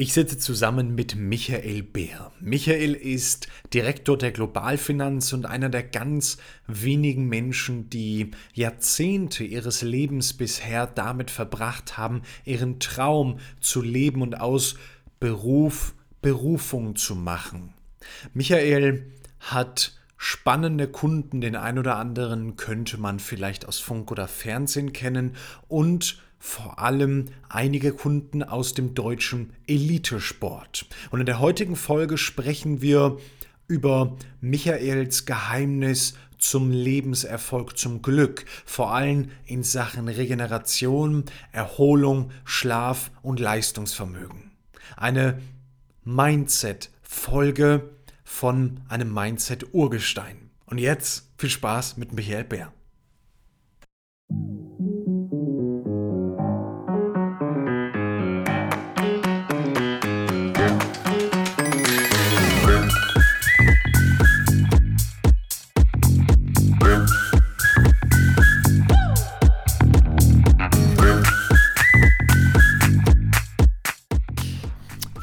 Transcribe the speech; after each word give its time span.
Ich 0.00 0.14
sitze 0.14 0.38
zusammen 0.38 0.94
mit 0.94 1.14
Michael 1.14 1.82
Beer. 1.82 2.32
Michael 2.40 2.94
ist 2.94 3.48
Direktor 3.74 4.16
der 4.16 4.32
Globalfinanz 4.32 5.34
und 5.34 5.44
einer 5.44 5.68
der 5.68 5.82
ganz 5.82 6.38
wenigen 6.66 7.28
Menschen, 7.28 7.90
die 7.90 8.30
Jahrzehnte 8.54 9.44
ihres 9.44 9.82
Lebens 9.82 10.32
bisher 10.32 10.86
damit 10.86 11.30
verbracht 11.30 11.98
haben, 11.98 12.22
ihren 12.46 12.80
Traum 12.80 13.40
zu 13.60 13.82
leben 13.82 14.22
und 14.22 14.40
aus 14.40 14.76
Beruf 15.18 15.94
Berufung 16.22 16.96
zu 16.96 17.14
machen. 17.14 17.74
Michael 18.32 19.04
hat 19.38 19.98
spannende 20.16 20.88
Kunden, 20.88 21.42
den 21.42 21.56
ein 21.56 21.78
oder 21.78 21.96
anderen 21.96 22.56
könnte 22.56 22.96
man 22.96 23.18
vielleicht 23.18 23.68
aus 23.68 23.78
Funk 23.78 24.10
oder 24.10 24.28
Fernsehen 24.28 24.94
kennen 24.94 25.36
und 25.68 26.16
vor 26.40 26.78
allem 26.78 27.26
einige 27.48 27.92
Kunden 27.92 28.42
aus 28.42 28.74
dem 28.74 28.94
deutschen 28.94 29.52
Elitesport. 29.68 30.86
Und 31.10 31.20
in 31.20 31.26
der 31.26 31.38
heutigen 31.38 31.76
Folge 31.76 32.18
sprechen 32.18 32.80
wir 32.80 33.18
über 33.68 34.16
Michaels 34.40 35.26
Geheimnis 35.26 36.14
zum 36.38 36.70
Lebenserfolg, 36.70 37.76
zum 37.78 38.00
Glück, 38.00 38.46
vor 38.64 38.92
allem 38.92 39.30
in 39.44 39.62
Sachen 39.62 40.08
Regeneration, 40.08 41.24
Erholung, 41.52 42.30
Schlaf 42.44 43.10
und 43.22 43.38
Leistungsvermögen. 43.38 44.50
Eine 44.96 45.40
Mindset-Folge 46.04 47.90
von 48.24 48.80
einem 48.88 49.12
Mindset-Urgestein. 49.12 50.50
Und 50.64 50.78
jetzt 50.78 51.28
viel 51.36 51.50
Spaß 51.50 51.98
mit 51.98 52.14
Michael 52.14 52.44
Bär. 52.44 52.72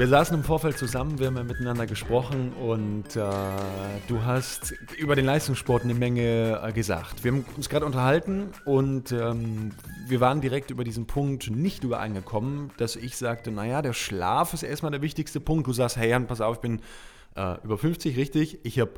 Wir 0.08 0.11
saßen 0.11 0.38
im 0.38 0.44
Vorfeld 0.45 0.77
zusammen, 0.77 1.19
wir 1.19 1.27
haben 1.27 1.36
ja 1.36 1.44
miteinander 1.44 1.86
gesprochen 1.86 2.53
und 2.53 3.17
äh, 3.17 3.30
du 4.08 4.23
hast 4.23 4.72
über 4.97 5.17
den 5.17 5.25
Leistungssport 5.25 5.83
eine 5.83 5.95
Menge 5.95 6.61
äh, 6.64 6.72
gesagt. 6.72 7.25
Wir 7.25 7.33
haben 7.33 7.45
uns 7.58 7.67
gerade 7.67 7.86
unterhalten 7.86 8.52
und 8.64 9.11
ähm, 9.11 9.73
wir 10.08 10.22
waren 10.22 10.39
direkt 10.39 10.72
über 10.72 10.86
diesen 10.86 11.08
Punkt 11.08 11.52
nicht 11.52 11.83
übereingekommen, 11.83 12.72
dass 12.77 12.95
ich 12.95 13.17
sagte, 13.17 13.52
naja, 13.52 13.81
der 13.81 13.91
Schlaf 13.91 14.53
ist 14.53 14.64
erstmal 14.64 14.94
der 14.94 15.02
wichtigste 15.02 15.41
Punkt. 15.41 15.67
Du 15.67 15.73
sagst, 15.73 15.97
hey 15.97 16.11
Jan, 16.11 16.25
pass 16.25 16.39
auf, 16.39 16.55
ich 16.55 16.61
bin 16.61 16.80
äh, 17.36 17.55
über 17.66 17.77
50, 17.77 18.16
richtig? 18.16 18.59
Ich 18.64 18.80
habe 18.80 18.92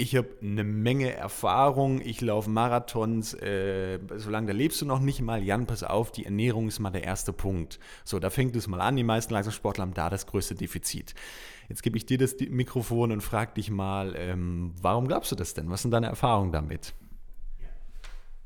ich 0.00 0.16
habe 0.16 0.28
eine 0.42 0.64
Menge 0.64 1.12
Erfahrung, 1.12 2.00
ich 2.00 2.22
laufe 2.22 2.48
Marathons, 2.48 3.34
äh, 3.34 3.98
solange 4.16 4.46
da 4.46 4.52
lebst 4.54 4.80
du 4.80 4.86
noch 4.86 4.98
nicht 4.98 5.20
mal. 5.20 5.42
Jan, 5.42 5.66
pass 5.66 5.82
auf, 5.82 6.10
die 6.10 6.24
Ernährung 6.24 6.68
ist 6.68 6.78
mal 6.78 6.90
der 6.90 7.04
erste 7.04 7.34
Punkt. 7.34 7.78
So, 8.04 8.18
da 8.18 8.30
fängt 8.30 8.56
es 8.56 8.66
mal 8.66 8.80
an, 8.80 8.96
die 8.96 9.04
meisten 9.04 9.34
Leistungssportler 9.34 9.82
haben 9.82 9.94
da 9.94 10.08
das 10.08 10.26
größte 10.26 10.54
Defizit. 10.54 11.14
Jetzt 11.68 11.82
gebe 11.82 11.98
ich 11.98 12.06
dir 12.06 12.16
das 12.16 12.34
Mikrofon 12.48 13.12
und 13.12 13.20
frage 13.20 13.52
dich 13.54 13.70
mal, 13.70 14.14
ähm, 14.16 14.72
warum 14.80 15.06
glaubst 15.06 15.32
du 15.32 15.36
das 15.36 15.52
denn? 15.52 15.70
Was 15.70 15.82
sind 15.82 15.90
deine 15.90 16.06
Erfahrungen 16.06 16.50
damit? 16.50 16.94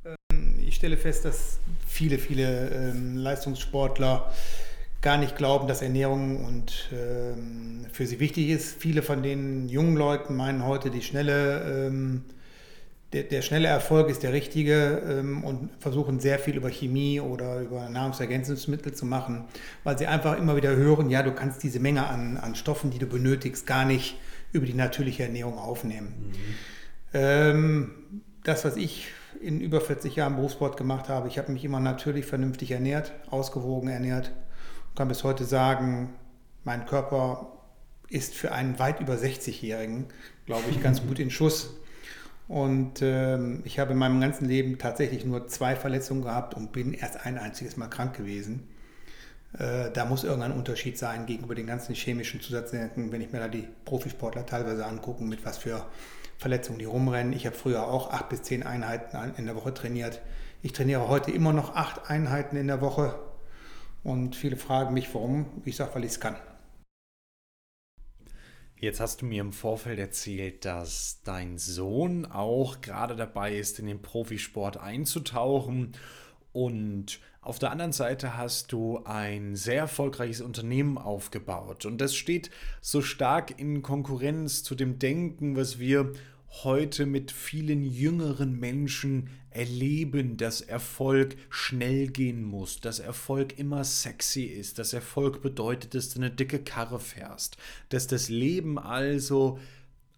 Ähm, 0.05 0.59
ich 0.59 0.75
stelle 0.75 0.97
fest, 0.97 1.25
dass 1.25 1.61
viele, 1.87 2.19
viele 2.19 2.71
ähm, 2.71 3.17
Leistungssportler 3.17 4.33
gar 5.05 5.19
nicht 5.19 5.37
glauben, 5.37 5.69
dass 5.69 5.83
Ernährung 5.83 6.43
und 6.43 6.89
ähm, 6.91 7.85
für 7.93 8.07
sie 8.07 8.21
wichtig 8.21 8.49
ist. 8.49 8.81
Viele 8.81 9.03
von 9.03 9.23
den 9.23 9.69
jungen 9.69 9.97
Leuten 9.97 10.35
meinen 10.35 10.65
heute, 10.65 10.91
die 10.91 11.03
schnelle, 11.03 11.89
ähm, 11.89 12.23
der, 13.13 13.25
der, 13.25 13.43
schnelle 13.43 13.69
Erfolg 13.69 14.09
ist 14.09 14.23
der 14.23 14.33
richtige 14.33 15.03
ähm, 15.07 15.45
und 15.45 15.69
versuchen 15.79 16.21
sehr 16.21 16.39
viel 16.39 16.57
über 16.57 16.71
Chemie 16.71 17.21
oder 17.21 17.61
über 17.61 17.91
Nahrungsergänzungsmittel 17.91 18.95
zu 18.95 19.05
machen, 19.05 19.45
weil 19.85 19.99
sie 19.99 20.07
einfach 20.07 20.39
immer 20.39 20.57
wieder 20.57 20.75
hören, 20.75 21.11
ja, 21.11 21.23
du 21.23 21.33
kannst 21.33 21.63
diese 21.63 21.81
Menge 21.81 22.07
an, 22.07 22.39
an 22.39 22.55
Stoffen, 22.55 22.91
die 22.91 22.99
du 22.99 23.07
benötigst, 23.07 23.67
gar 23.67 23.85
nicht 23.85 24.17
über 24.53 24.65
die 24.65 24.73
natürliche 24.73 25.25
Ernährung 25.25 25.59
aufnehmen. 25.59 26.15
Mhm. 26.17 26.35
Ähm, 27.13 27.91
das, 28.43 28.65
was 28.65 28.77
ich 28.77 29.09
in 29.43 29.61
über 29.61 29.83
40 29.83 30.17
Jahren 30.17 30.37
Berufssport 30.37 30.79
gemacht 30.79 31.11
habe, 31.11 31.29
ich 31.29 31.37
habe 31.37 31.53
mich 31.53 31.63
immer 31.63 31.79
natürlich 31.79 32.25
vernünftig 32.25 32.71
ernährt, 32.71 33.13
ausgewogen 33.29 33.91
ernährt 33.91 34.33
kann 34.95 35.09
bis 35.09 35.25
heute 35.25 35.45
sagen, 35.45 36.15
mein 36.65 36.87
Körper 36.87 37.53
ist 38.09 38.35
für 38.35 38.53
einen 38.53 38.79
weit 38.79 39.01
über 39.01 39.15
60-Jährigen, 39.15 40.07
glaube 40.47 40.65
ich, 40.71 40.83
ganz 40.83 41.03
gut 41.07 41.19
in 41.19 41.31
Schuss. 41.31 41.71
Und 42.47 43.01
ähm, 43.01 43.63
ich 43.65 43.79
habe 43.79 43.93
in 43.93 43.99
meinem 43.99 44.21
ganzen 44.21 44.47
Leben 44.47 44.79
tatsächlich 44.79 45.25
nur 45.25 45.47
zwei 45.47 45.77
Verletzungen 45.77 46.23
gehabt 46.23 46.55
und 46.55 46.73
bin 46.73 46.93
erst 46.93 47.25
ein 47.25 47.39
einziges 47.39 47.77
Mal 47.77 47.89
krank 47.89 48.17
gewesen. 48.17 48.69
Äh, 49.59 49.91
da 49.93 50.05
muss 50.05 50.25
irgendein 50.25 50.53
Unterschied 50.53 50.99
sein 50.99 51.27
gegenüber 51.27 51.55
den 51.55 51.67
ganzen 51.67 51.95
chemischen 51.95 52.41
Zusatznetzen, 52.41 53.13
wenn 53.13 53.23
ich 53.23 53.33
mir 53.33 53.39
da 53.39 53.49
die 53.49 53.67
Profisportler 53.85 54.45
teilweise 54.45 54.85
angucke, 54.85 55.25
mit 55.25 55.45
was 55.47 55.57
für 55.57 55.87
Verletzungen 56.37 56.79
die 56.79 56.85
rumrennen. 56.85 57.33
Ich 57.33 57.47
habe 57.47 57.57
früher 57.57 57.87
auch 57.87 58.13
acht 58.13 58.29
bis 58.29 58.43
zehn 58.43 58.63
Einheiten 58.63 59.17
in 59.39 59.47
der 59.47 59.57
Woche 59.57 59.73
trainiert. 59.73 60.21
Ich 60.61 60.73
trainiere 60.73 61.09
heute 61.09 61.31
immer 61.31 61.53
noch 61.53 61.75
acht 61.75 62.11
Einheiten 62.11 62.57
in 62.57 62.67
der 62.67 62.81
Woche 62.81 63.15
und 64.05 64.37
viele 64.37 64.57
fragen 64.57 64.95
mich, 64.95 65.13
warum. 65.15 65.47
Ich 65.65 65.77
sage, 65.77 65.95
weil 65.95 66.05
ich 66.05 66.13
es 66.13 66.21
kann. 66.21 66.37
Jetzt 68.77 69.01
hast 69.01 69.23
du 69.23 69.27
mir 69.27 69.41
im 69.41 69.53
Vorfeld 69.53 69.99
erzählt, 69.99 70.67
dass 70.67 71.23
dein 71.25 71.57
Sohn 71.57 72.27
auch 72.27 72.83
gerade 72.83 73.17
dabei 73.17 73.57
ist, 73.57 73.79
in 73.79 73.87
den 73.87 74.03
Profisport 74.03 74.77
einzutauchen. 74.77 75.93
Und 76.53 77.19
auf 77.41 77.59
der 77.59 77.71
anderen 77.71 77.93
Seite 77.93 78.37
hast 78.37 78.73
du 78.73 79.01
ein 79.05 79.57
sehr 79.57 79.79
erfolgreiches 79.79 80.43
Unternehmen 80.43 80.99
aufgebaut. 80.99 81.87
Und 81.87 81.99
das 81.99 82.15
steht 82.15 82.51
so 82.83 83.01
stark 83.01 83.59
in 83.59 83.81
Konkurrenz 83.81 84.63
zu 84.63 84.75
dem 84.75 84.99
Denken, 84.99 85.57
was 85.57 85.79
wir 85.79 86.13
heute 86.63 87.07
mit 87.07 87.33
vielen 87.33 87.85
jüngeren 87.85 88.59
Menschen 88.59 89.31
erleben, 89.51 90.37
dass 90.37 90.61
Erfolg 90.61 91.37
schnell 91.51 92.09
gehen 92.09 92.45
muss, 92.45 92.81
dass 92.81 92.99
Erfolg 93.01 93.59
immer 93.59 93.85
sexy 93.85 94.45
ist, 94.45 94.79
dass 94.79 94.93
Erfolg 94.93 95.43
bedeutet, 95.43 95.95
dass 95.95 96.11
du 96.11 96.21
eine 96.21 96.31
dicke 96.31 96.61
Karre 96.61 97.01
fährst, 97.01 97.57
dass 97.89 98.07
das 98.07 98.29
Leben 98.29 98.79
also 98.79 99.59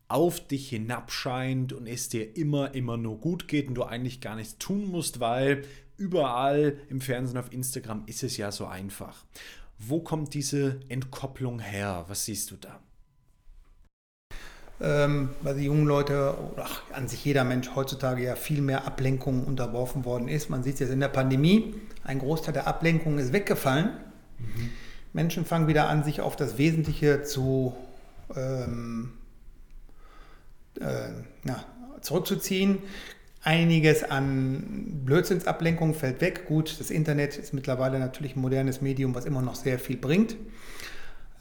auf 0.08 0.47
dich 0.47 0.69
hinabscheint 0.69 1.72
und 1.72 1.86
es 1.86 2.08
dir 2.08 2.36
immer, 2.36 2.74
immer 2.74 2.97
nur 2.97 3.18
gut 3.18 3.48
geht 3.48 3.68
und 3.68 3.74
du 3.74 3.82
eigentlich 3.82 4.20
gar 4.20 4.36
nichts 4.36 4.58
tun 4.58 4.86
musst, 4.86 5.20
weil 5.20 5.62
überall 5.97 6.78
im 6.88 7.00
Fernsehen, 7.00 7.38
auf 7.38 7.53
Instagram 7.53 8.04
ist 8.06 8.22
es 8.22 8.36
ja 8.36 8.53
so 8.53 8.66
einfach. 8.66 9.24
Wo 9.78 10.00
kommt 10.00 10.34
diese 10.34 10.80
Entkopplung 10.88 11.58
her? 11.58 12.04
Was 12.08 12.24
siehst 12.24 12.50
du 12.50 12.56
da? 12.56 12.80
Ähm, 14.81 15.31
weil 15.42 15.56
die 15.56 15.64
jungen 15.64 15.87
Leute 15.87 16.34
oder 16.53 16.66
an 16.92 17.09
sich 17.09 17.25
jeder 17.25 17.44
Mensch 17.44 17.70
heutzutage 17.75 18.22
ja 18.22 18.37
viel 18.37 18.60
mehr 18.60 18.87
Ablenkungen 18.87 19.44
unterworfen 19.44 20.04
worden 20.04 20.28
ist. 20.28 20.50
Man 20.50 20.62
sieht 20.62 20.75
es 20.75 20.81
jetzt 20.81 20.92
in 20.92 21.00
der 21.00 21.09
Pandemie, 21.09 21.75
ein 22.04 22.19
Großteil 22.19 22.53
der 22.53 22.66
Ablenkungen 22.66 23.19
ist 23.19 23.32
weggefallen. 23.32 23.91
Mhm. 24.38 24.70
Menschen 25.12 25.44
fangen 25.47 25.66
wieder 25.66 25.88
an, 25.88 26.04
sich 26.04 26.20
auf 26.20 26.36
das 26.36 26.59
Wesentliche 26.59 27.22
zu 27.22 27.75
ähm, 28.34 29.12
äh, 30.78 31.09
ja, 31.48 31.65
zurückzuziehen. 32.00 32.78
Einiges 33.42 34.03
an 34.03 35.03
Blödsinnsablenkung 35.04 35.94
fällt 35.94 36.20
weg. 36.20 36.47
Gut, 36.47 36.81
das 36.81 36.91
Internet 36.91 37.38
ist 37.38 37.54
mittlerweile 37.54 37.98
natürlich 37.98 38.36
ein 38.36 38.41
modernes 38.41 38.81
Medium, 38.81 39.15
was 39.15 39.25
immer 39.25 39.41
noch 39.41 39.54
sehr 39.54 39.78
viel 39.78 39.97
bringt. 39.97 40.36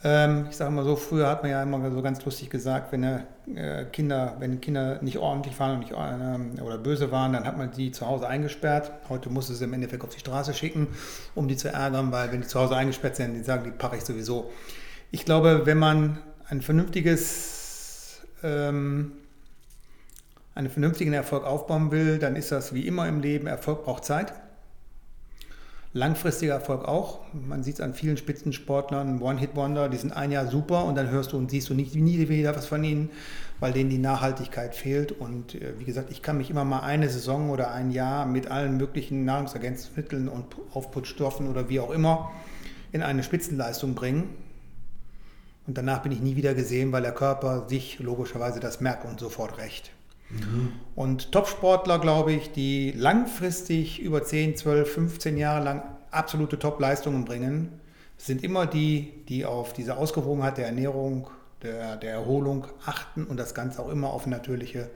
Ähm, 0.08 0.46
ich 0.48 0.56
sage 0.56 0.70
mal 0.70 0.84
so, 0.84 0.94
früher 0.94 1.28
hat 1.28 1.42
man 1.42 1.50
ja 1.50 1.60
immer 1.64 1.90
so 1.90 2.00
ganz 2.00 2.24
lustig 2.24 2.48
gesagt, 2.48 2.92
wenn 2.92 3.02
äh, 3.02 3.86
Kinder, 3.90 4.36
wenn 4.38 4.60
Kinder 4.60 5.02
nicht 5.02 5.18
ordentlich 5.18 5.58
waren 5.58 5.72
und 5.72 5.78
nicht, 5.80 5.90
äh, 5.90 6.62
oder 6.62 6.78
böse 6.78 7.10
waren, 7.10 7.32
dann 7.32 7.44
hat 7.44 7.58
man 7.58 7.72
die 7.72 7.90
zu 7.90 8.06
Hause 8.06 8.28
eingesperrt. 8.28 8.92
Heute 9.08 9.30
muss 9.30 9.48
es 9.48 9.60
im 9.62 9.72
Endeffekt 9.72 10.04
auf 10.04 10.10
die 10.10 10.20
Straße 10.20 10.54
schicken, 10.54 10.86
um 11.34 11.48
die 11.48 11.56
zu 11.56 11.70
ärgern, 11.70 12.12
weil 12.12 12.30
wenn 12.30 12.40
die 12.40 12.46
zu 12.46 12.60
Hause 12.60 12.76
eingesperrt 12.76 13.16
sind, 13.16 13.34
die 13.34 13.42
sagen, 13.42 13.64
die 13.64 13.72
pache 13.72 13.96
ich 13.96 14.04
sowieso. 14.04 14.52
Ich 15.10 15.24
glaube, 15.24 15.62
wenn 15.64 15.78
man 15.78 16.20
ein 16.48 16.62
vernünftiges 16.62 18.20
ähm, 18.44 19.10
einen 20.54 20.70
vernünftigen 20.70 21.14
Erfolg 21.14 21.44
aufbauen 21.44 21.90
will, 21.90 22.20
dann 22.20 22.36
ist 22.36 22.52
das 22.52 22.72
wie 22.72 22.86
immer 22.86 23.08
im 23.08 23.18
Leben, 23.18 23.48
Erfolg 23.48 23.84
braucht 23.84 24.04
Zeit. 24.04 24.32
Langfristiger 25.96 26.52
Erfolg 26.52 26.84
auch. 26.84 27.20
Man 27.32 27.62
sieht 27.62 27.76
es 27.76 27.80
an 27.80 27.94
vielen 27.94 28.18
Spitzensportlern, 28.18 29.22
One-Hit-Wonder, 29.22 29.88
die 29.88 29.96
sind 29.96 30.12
ein 30.12 30.30
Jahr 30.30 30.46
super 30.46 30.84
und 30.84 30.94
dann 30.94 31.08
hörst 31.08 31.32
du 31.32 31.38
und 31.38 31.50
siehst 31.50 31.70
du 31.70 31.74
nicht 31.74 31.94
nie 31.94 32.28
wieder 32.28 32.54
was 32.54 32.66
von 32.66 32.84
ihnen, 32.84 33.08
weil 33.60 33.72
denen 33.72 33.88
die 33.88 33.96
Nachhaltigkeit 33.96 34.74
fehlt. 34.74 35.10
Und 35.10 35.54
äh, 35.54 35.72
wie 35.78 35.84
gesagt, 35.84 36.10
ich 36.10 36.20
kann 36.20 36.36
mich 36.36 36.50
immer 36.50 36.66
mal 36.66 36.80
eine 36.80 37.08
Saison 37.08 37.48
oder 37.48 37.72
ein 37.72 37.90
Jahr 37.92 38.26
mit 38.26 38.50
allen 38.50 38.76
möglichen 38.76 39.24
Nahrungsergänzungsmitteln 39.24 40.28
und 40.28 40.44
Aufputstoffen 40.74 41.48
oder 41.48 41.70
wie 41.70 41.80
auch 41.80 41.90
immer 41.90 42.30
in 42.92 43.02
eine 43.02 43.22
Spitzenleistung 43.22 43.94
bringen. 43.94 44.28
Und 45.66 45.78
danach 45.78 46.02
bin 46.02 46.12
ich 46.12 46.20
nie 46.20 46.36
wieder 46.36 46.52
gesehen, 46.52 46.92
weil 46.92 47.02
der 47.02 47.14
Körper 47.14 47.70
sich 47.70 48.00
logischerweise 48.00 48.60
das 48.60 48.82
merkt 48.82 49.06
und 49.06 49.18
sofort 49.18 49.56
recht. 49.56 49.95
Mhm. 50.30 50.72
Und 50.94 51.32
Topsportler, 51.32 51.98
glaube 51.98 52.32
ich, 52.32 52.52
die 52.52 52.92
langfristig 52.92 54.00
über 54.00 54.24
10, 54.24 54.56
12, 54.56 54.92
15 54.92 55.36
Jahre 55.36 55.64
lang 55.64 55.82
absolute 56.10 56.58
Top-Leistungen 56.58 57.24
bringen, 57.24 57.80
sind 58.16 58.42
immer 58.42 58.66
die, 58.66 59.12
die 59.28 59.44
auf 59.44 59.72
diese 59.72 59.96
Ausgewogenheit 59.96 60.58
der 60.58 60.66
Ernährung, 60.66 61.28
der, 61.62 61.96
der 61.96 62.12
Erholung 62.12 62.66
achten 62.84 63.24
und 63.24 63.36
das 63.36 63.54
Ganze 63.54 63.82
auch 63.82 63.90
immer 63.90 64.12
auf 64.12 64.26
natürliche, 64.26 64.90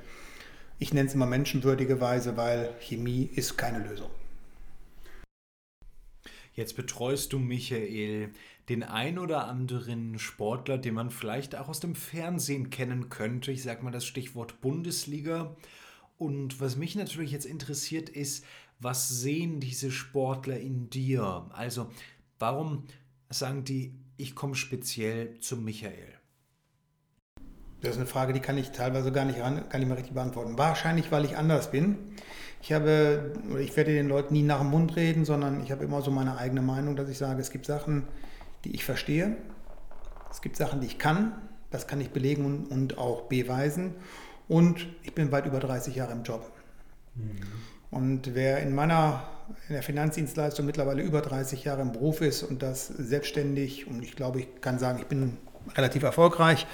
ich 0.78 0.94
nenne 0.94 1.08
es 1.08 1.14
immer 1.14 1.26
menschenwürdige 1.26 2.00
Weise, 2.00 2.36
weil 2.36 2.70
Chemie 2.80 3.28
ist 3.34 3.58
keine 3.58 3.80
Lösung. 3.80 4.10
Jetzt 6.52 6.76
betreust 6.76 7.32
du, 7.32 7.38
Michael, 7.38 8.32
den 8.68 8.82
ein 8.82 9.18
oder 9.18 9.46
anderen 9.46 10.18
Sportler, 10.18 10.78
den 10.78 10.94
man 10.94 11.10
vielleicht 11.10 11.56
auch 11.56 11.68
aus 11.68 11.80
dem 11.80 11.94
Fernsehen 11.94 12.70
kennen 12.70 13.08
könnte. 13.08 13.52
Ich 13.52 13.62
sage 13.62 13.82
mal 13.82 13.90
das 13.90 14.04
Stichwort 14.04 14.60
Bundesliga. 14.60 15.56
Und 16.18 16.60
was 16.60 16.76
mich 16.76 16.96
natürlich 16.96 17.32
jetzt 17.32 17.46
interessiert 17.46 18.08
ist, 18.08 18.44
was 18.78 19.08
sehen 19.08 19.60
diese 19.60 19.90
Sportler 19.90 20.58
in 20.58 20.90
dir? 20.90 21.46
Also 21.50 21.90
warum 22.38 22.84
sagen 23.28 23.64
die, 23.64 23.94
ich 24.16 24.34
komme 24.34 24.54
speziell 24.54 25.38
zu 25.38 25.56
Michael? 25.56 26.20
Das 27.80 27.92
ist 27.92 27.96
eine 27.96 28.06
Frage, 28.06 28.32
die 28.32 28.40
kann 28.40 28.58
ich 28.58 28.72
teilweise 28.72 29.10
gar 29.12 29.24
nicht, 29.24 29.38
gar 29.38 29.50
nicht 29.50 29.88
mehr 29.88 29.96
richtig 29.96 30.12
beantworten. 30.12 30.58
Wahrscheinlich, 30.58 31.10
weil 31.10 31.24
ich 31.24 31.36
anders 31.36 31.70
bin. 31.70 31.96
Ich 32.62 32.72
habe, 32.72 33.32
ich 33.58 33.76
werde 33.76 33.92
den 33.92 34.08
Leuten 34.08 34.34
nie 34.34 34.42
nach 34.42 34.58
dem 34.58 34.68
Mund 34.68 34.96
reden, 34.96 35.24
sondern 35.24 35.62
ich 35.62 35.72
habe 35.72 35.84
immer 35.84 36.02
so 36.02 36.10
meine 36.10 36.36
eigene 36.36 36.60
Meinung, 36.60 36.96
dass 36.96 37.08
ich 37.08 37.18
sage, 37.18 37.40
es 37.40 37.50
gibt 37.50 37.66
Sachen, 37.66 38.04
die 38.64 38.74
ich 38.74 38.84
verstehe. 38.84 39.36
Es 40.30 40.42
gibt 40.42 40.56
Sachen, 40.56 40.80
die 40.80 40.86
ich 40.86 40.98
kann. 40.98 41.32
Das 41.70 41.86
kann 41.86 42.00
ich 42.00 42.10
belegen 42.10 42.66
und 42.66 42.98
auch 42.98 43.22
beweisen. 43.22 43.94
Und 44.48 44.86
ich 45.02 45.14
bin 45.14 45.32
weit 45.32 45.46
über 45.46 45.60
30 45.60 45.94
Jahre 45.94 46.12
im 46.12 46.22
Job. 46.22 46.50
Mhm. 47.14 47.40
Und 47.90 48.34
wer 48.34 48.60
in 48.60 48.74
meiner 48.74 49.22
in 49.68 49.74
der 49.74 49.82
Finanzdienstleistung 49.82 50.66
mittlerweile 50.66 51.02
über 51.02 51.20
30 51.20 51.64
Jahre 51.64 51.82
im 51.82 51.92
Beruf 51.92 52.20
ist 52.20 52.42
und 52.42 52.62
das 52.62 52.86
selbstständig, 52.86 53.86
und 53.86 54.02
ich 54.02 54.16
glaube, 54.16 54.40
ich 54.40 54.60
kann 54.60 54.78
sagen, 54.78 54.98
ich 55.00 55.06
bin 55.06 55.38
relativ 55.76 56.02
erfolgreich, 56.02 56.66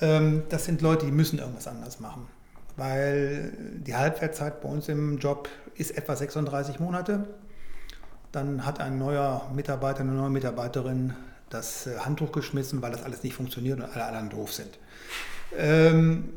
ähm, 0.00 0.44
das 0.48 0.64
sind 0.64 0.80
Leute, 0.82 1.06
die 1.06 1.12
müssen 1.12 1.38
irgendwas 1.38 1.66
anders 1.66 2.00
machen. 2.00 2.26
Weil 2.76 3.52
die 3.86 3.94
Halbwertszeit 3.94 4.60
bei 4.60 4.68
uns 4.68 4.88
im 4.88 5.18
Job 5.18 5.48
ist 5.74 5.96
etwa 5.96 6.16
36 6.16 6.80
Monate. 6.80 7.26
Dann 8.32 8.64
hat 8.64 8.80
ein 8.80 8.98
neuer 8.98 9.50
Mitarbeiter, 9.54 10.00
eine 10.00 10.12
neue 10.12 10.30
Mitarbeiterin 10.30 11.14
das 11.50 11.86
äh, 11.86 11.98
Handtuch 11.98 12.32
geschmissen, 12.32 12.80
weil 12.80 12.92
das 12.92 13.02
alles 13.02 13.22
nicht 13.22 13.34
funktioniert 13.34 13.80
und 13.80 13.84
alle 13.84 14.04
anderen 14.04 14.30
doof 14.30 14.52
sind. 14.52 14.78
Ähm, 15.56 16.30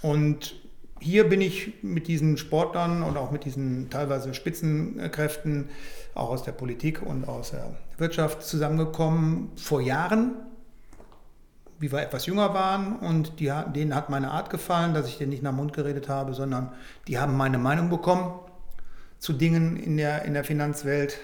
und 0.00 0.54
hier 1.00 1.28
bin 1.28 1.40
ich 1.40 1.82
mit 1.82 2.08
diesen 2.08 2.36
Sportlern 2.38 3.02
und 3.02 3.16
auch 3.16 3.30
mit 3.30 3.44
diesen 3.44 3.90
teilweise 3.90 4.34
Spitzenkräften, 4.34 5.68
auch 6.14 6.30
aus 6.30 6.42
der 6.42 6.52
Politik 6.52 7.02
und 7.02 7.28
aus 7.28 7.50
der 7.50 7.76
Wirtschaft 7.98 8.42
zusammengekommen 8.42 9.50
vor 9.56 9.80
Jahren, 9.80 10.32
wie 11.78 11.92
wir 11.92 12.00
etwas 12.00 12.26
jünger 12.26 12.54
waren 12.54 12.96
und 12.96 13.40
die, 13.40 13.52
denen 13.74 13.94
hat 13.94 14.10
meine 14.10 14.30
Art 14.30 14.50
gefallen, 14.50 14.94
dass 14.94 15.08
ich 15.08 15.18
denen 15.18 15.30
nicht 15.30 15.42
nach 15.42 15.52
Mund 15.52 15.72
geredet 15.72 16.08
habe, 16.08 16.34
sondern 16.34 16.72
die 17.06 17.18
haben 17.18 17.36
meine 17.36 17.58
Meinung 17.58 17.88
bekommen 17.88 18.32
zu 19.18 19.32
Dingen 19.32 19.76
in 19.76 19.96
der, 19.96 20.24
in 20.24 20.34
der 20.34 20.44
Finanzwelt. 20.44 21.18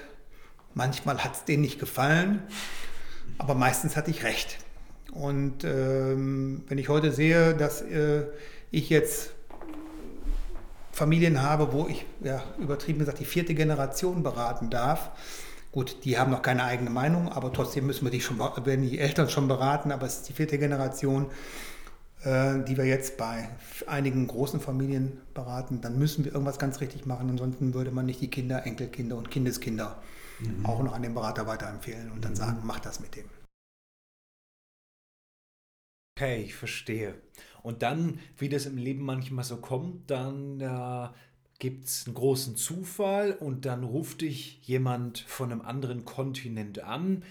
Manchmal 0.75 1.23
hat 1.23 1.35
es 1.35 1.45
denen 1.45 1.63
nicht 1.63 1.79
gefallen, 1.79 2.43
aber 3.39 3.55
meistens 3.55 3.97
hatte 3.97 4.11
ich 4.11 4.25
recht. 4.25 4.59
Und 5.13 5.65
ähm, 5.65 6.65
wenn 6.69 6.79
ich 6.79 6.89
heute 6.89 7.13
sehe, 7.13 7.55
dass 7.55 7.83
äh, 7.83 8.25
ich 8.71 8.91
jetzt 8.91 9.31
Familien 10.95 11.43
habe, 11.43 11.73
wo 11.73 11.89
ich 11.89 12.07
ja, 12.23 12.43
übertrieben 12.59 13.01
gesagt 13.01 13.19
die 13.19 13.25
vierte 13.25 13.55
Generation 13.55 14.23
beraten 14.23 14.71
darf. 14.71 15.11
Gut, 15.75 16.05
die 16.05 16.17
haben 16.17 16.31
noch 16.31 16.43
keine 16.43 16.63
eigene 16.63 16.89
Meinung, 16.89 17.29
aber 17.29 17.53
trotzdem 17.53 17.85
müssen 17.85 18.07
wir 18.07 18.13
die 18.13 18.21
schon, 18.21 18.39
werden 18.39 18.89
die 18.89 18.97
Eltern 18.97 19.29
schon 19.29 19.49
beraten, 19.49 19.91
aber 19.91 20.07
es 20.07 20.19
ist 20.19 20.29
die 20.29 20.33
vierte 20.33 20.57
Generation, 20.57 21.33
äh, 22.23 22.63
die 22.63 22.77
wir 22.77 22.85
jetzt 22.85 23.17
bei 23.17 23.49
einigen 23.89 24.29
großen 24.29 24.61
Familien 24.61 25.21
beraten. 25.35 25.81
Dann 25.81 25.99
müssen 25.99 26.25
wir 26.25 26.31
irgendwas 26.31 26.61
ganz 26.61 26.81
richtig 26.81 27.07
machen, 27.07 27.29
ansonsten 27.29 27.75
würde 27.75 27.91
man 27.91 28.07
nicht 28.07 28.21
die 28.21 28.31
Kinder, 28.31 28.65
Enkelkinder 28.65 29.17
und 29.17 29.33
Kindeskinder 29.33 30.01
mhm. 30.39 30.65
auch 30.65 30.81
noch 30.81 30.95
an 30.95 31.03
den 31.03 31.13
Berater 31.13 31.49
weiterempfehlen 31.49 32.13
und 32.13 32.25
dann 32.25 32.35
mhm. 32.35 32.37
sagen, 32.37 32.59
mach 32.63 32.79
das 32.79 33.01
mit 33.01 33.17
dem. 33.17 33.25
Okay, 36.17 36.43
ich 36.43 36.55
verstehe. 36.55 37.17
Und 37.65 37.83
dann, 37.83 38.21
wie 38.39 38.49
das 38.49 38.67
im 38.67 38.77
Leben 38.77 39.05
manchmal 39.05 39.45
so 39.45 39.57
kommt, 39.57 40.09
dann 40.09 40.61
äh, 40.61 41.09
gibt 41.65 41.87
es 41.87 42.05
einen 42.05 42.15
großen 42.15 42.57
Zufall 42.57 43.33
und 43.33 43.65
dann 43.65 43.85
ruft 43.85 44.21
dich 44.21 44.59
jemand 44.65 45.21
von 45.21 45.51
einem 45.51 45.63
anderen 45.63 46.05
Kontinent 46.05 46.81
an, 46.81 47.23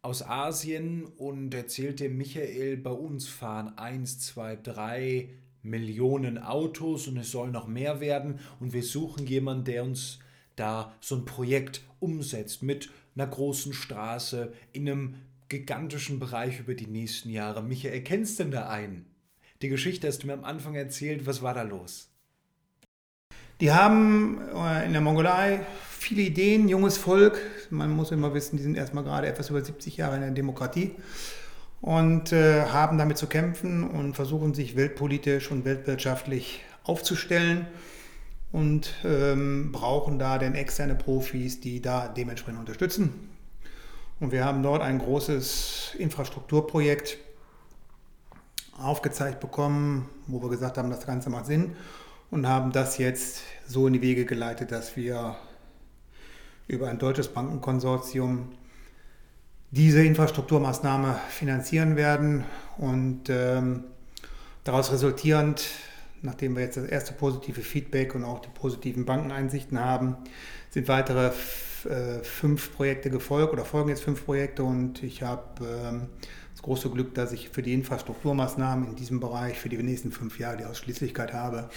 aus 0.00 0.22
Asien, 0.22 1.06
und 1.06 1.52
erzählt 1.54 1.98
dir, 1.98 2.08
Michael, 2.08 2.76
bei 2.76 2.92
uns 2.92 3.26
fahren 3.26 3.76
1, 3.76 4.20
2, 4.20 4.58
3 4.62 5.28
Millionen 5.64 6.38
Autos 6.38 7.08
und 7.08 7.16
es 7.16 7.32
soll 7.32 7.50
noch 7.50 7.66
mehr 7.66 7.98
werden 7.98 8.38
und 8.60 8.72
wir 8.72 8.84
suchen 8.84 9.26
jemanden, 9.26 9.64
der 9.64 9.82
uns 9.82 10.20
da 10.54 10.94
so 11.00 11.16
ein 11.16 11.24
Projekt 11.24 11.82
umsetzt 11.98 12.62
mit 12.62 12.90
einer 13.16 13.26
großen 13.26 13.72
Straße 13.72 14.52
in 14.70 14.88
einem 14.88 15.16
gigantischen 15.48 16.20
Bereich 16.20 16.60
über 16.60 16.74
die 16.74 16.86
nächsten 16.86 17.30
Jahre. 17.30 17.60
Michael, 17.60 18.04
kennst 18.04 18.38
du 18.38 18.44
denn 18.44 18.52
da 18.52 18.68
einen? 18.68 19.06
Die 19.62 19.68
Geschichte 19.68 20.06
hast 20.06 20.22
du 20.22 20.28
mir 20.28 20.34
am 20.34 20.44
Anfang 20.44 20.76
erzählt. 20.76 21.26
Was 21.26 21.42
war 21.42 21.54
da 21.54 21.62
los? 21.62 22.09
Die 23.60 23.72
haben 23.72 24.40
äh, 24.56 24.86
in 24.86 24.92
der 24.92 25.02
Mongolei 25.02 25.60
viele 25.98 26.22
Ideen, 26.22 26.66
junges 26.68 26.96
Volk. 26.96 27.38
Man 27.68 27.90
muss 27.90 28.10
immer 28.10 28.32
wissen, 28.32 28.56
die 28.56 28.62
sind 28.62 28.74
erstmal 28.74 29.04
gerade 29.04 29.26
etwas 29.26 29.50
über 29.50 29.62
70 29.62 29.98
Jahre 29.98 30.14
in 30.14 30.22
der 30.22 30.30
Demokratie 30.30 30.92
und 31.82 32.32
äh, 32.32 32.64
haben 32.64 32.96
damit 32.96 33.18
zu 33.18 33.26
kämpfen 33.26 33.88
und 33.88 34.14
versuchen 34.14 34.54
sich 34.54 34.76
weltpolitisch 34.76 35.50
und 35.50 35.66
weltwirtschaftlich 35.66 36.62
aufzustellen 36.84 37.66
und 38.50 38.94
ähm, 39.04 39.72
brauchen 39.72 40.18
da 40.18 40.38
denn 40.38 40.54
externe 40.54 40.94
Profis, 40.94 41.60
die 41.60 41.82
da 41.82 42.08
dementsprechend 42.08 42.60
unterstützen. 42.60 43.12
Und 44.20 44.32
wir 44.32 44.46
haben 44.46 44.62
dort 44.62 44.80
ein 44.80 44.98
großes 44.98 45.96
Infrastrukturprojekt 45.98 47.18
aufgezeigt 48.78 49.38
bekommen, 49.40 50.08
wo 50.26 50.40
wir 50.40 50.48
gesagt 50.48 50.78
haben, 50.78 50.88
das 50.88 51.06
Ganze 51.06 51.28
macht 51.28 51.44
Sinn 51.44 51.76
und 52.30 52.46
haben 52.46 52.72
das 52.72 52.98
jetzt 52.98 53.42
so 53.66 53.86
in 53.86 53.92
die 53.92 54.02
Wege 54.02 54.24
geleitet, 54.24 54.72
dass 54.72 54.96
wir 54.96 55.36
über 56.68 56.88
ein 56.88 56.98
deutsches 56.98 57.28
Bankenkonsortium 57.28 58.52
diese 59.72 60.04
Infrastrukturmaßnahme 60.04 61.18
finanzieren 61.28 61.96
werden 61.96 62.44
und 62.78 63.28
ähm, 63.28 63.84
daraus 64.64 64.92
resultierend, 64.92 65.64
nachdem 66.22 66.56
wir 66.56 66.62
jetzt 66.62 66.76
das 66.76 66.86
erste 66.86 67.12
positive 67.12 67.60
Feedback 67.60 68.14
und 68.14 68.24
auch 68.24 68.40
die 68.40 68.48
positiven 68.48 69.04
Bankeneinsichten 69.04 69.78
haben, 69.78 70.16
sind 70.70 70.88
weitere 70.88 71.32
äh, 71.88 72.22
fünf 72.22 72.74
Projekte 72.74 73.10
gefolgt 73.10 73.52
oder 73.52 73.64
folgen 73.64 73.90
jetzt 73.90 74.02
fünf 74.02 74.24
Projekte 74.24 74.64
und 74.64 75.02
ich 75.02 75.22
habe 75.22 75.64
ähm, 75.64 76.08
das 76.52 76.62
große 76.62 76.90
Glück, 76.90 77.14
dass 77.14 77.32
ich 77.32 77.48
für 77.48 77.62
die 77.62 77.74
Infrastrukturmaßnahmen 77.74 78.88
in 78.88 78.96
diesem 78.96 79.18
Bereich 79.18 79.58
für 79.58 79.68
die 79.68 79.78
nächsten 79.78 80.12
fünf 80.12 80.38
Jahre 80.38 80.58
die 80.58 80.64
Ausschließlichkeit 80.64 81.32
habe. 81.32 81.70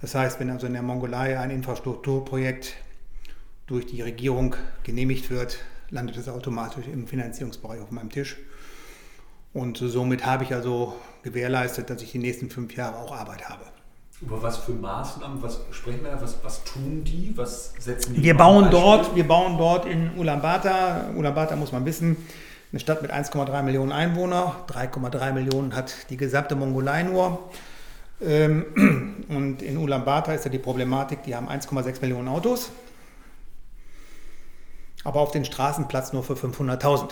Das 0.00 0.14
heißt, 0.14 0.40
wenn 0.40 0.50
also 0.50 0.66
in 0.66 0.74
der 0.74 0.82
Mongolei 0.82 1.38
ein 1.38 1.50
Infrastrukturprojekt 1.50 2.74
durch 3.66 3.86
die 3.86 4.02
Regierung 4.02 4.54
genehmigt 4.82 5.30
wird, 5.30 5.58
landet 5.90 6.16
es 6.16 6.28
automatisch 6.28 6.86
im 6.86 7.06
Finanzierungsbereich 7.06 7.80
auf 7.80 7.90
meinem 7.90 8.10
Tisch. 8.10 8.36
Und 9.52 9.78
somit 9.78 10.26
habe 10.26 10.44
ich 10.44 10.52
also 10.54 10.96
gewährleistet, 11.22 11.88
dass 11.88 12.02
ich 12.02 12.12
die 12.12 12.18
nächsten 12.18 12.50
fünf 12.50 12.76
Jahre 12.76 12.98
auch 12.98 13.16
Arbeit 13.16 13.48
habe. 13.48 13.64
Über 14.20 14.42
was 14.42 14.58
für 14.58 14.72
Maßnahmen, 14.72 15.42
was 15.42 15.60
sprechen 15.70 16.02
wir 16.02 16.10
da, 16.10 16.20
was, 16.20 16.36
was 16.42 16.64
tun 16.64 17.04
die, 17.04 17.32
was 17.36 17.72
setzen 17.78 18.14
die? 18.14 18.22
Wir 18.22 18.36
bauen, 18.36 18.70
dort, 18.70 19.14
wir 19.14 19.26
bauen 19.26 19.58
dort 19.58 19.86
in 19.86 20.16
Ulaanbaatar, 20.16 21.14
Ulaanbaatar 21.16 21.56
muss 21.56 21.72
man 21.72 21.84
wissen, 21.84 22.16
eine 22.72 22.80
Stadt 22.80 23.02
mit 23.02 23.12
1,3 23.12 23.62
Millionen 23.62 23.92
Einwohnern, 23.92 24.52
3,3 24.68 25.32
Millionen 25.32 25.74
hat 25.74 26.10
die 26.10 26.16
gesamte 26.16 26.54
Mongolei 26.54 27.02
nur. 27.02 27.50
Ähm, 28.20 29.24
und 29.28 29.62
in 29.62 29.76
Ulaanbaatar 29.76 30.34
ist 30.34 30.44
ja 30.44 30.50
die 30.50 30.58
Problematik, 30.58 31.22
die 31.24 31.34
haben 31.34 31.48
1,6 31.48 32.00
Millionen 32.00 32.28
Autos, 32.28 32.70
aber 35.04 35.20
auf 35.20 35.30
den 35.30 35.44
Straßen 35.44 35.88
Platz 35.88 36.12
nur 36.12 36.24
für 36.24 36.34
500.000, 36.34 37.10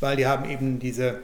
weil 0.00 0.16
die 0.16 0.26
haben 0.26 0.48
eben 0.48 0.78
diese, 0.78 1.20